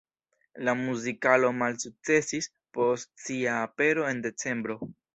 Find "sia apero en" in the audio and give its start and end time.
3.29-4.29